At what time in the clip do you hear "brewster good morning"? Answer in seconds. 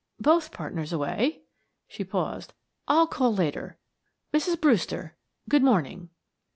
4.59-6.09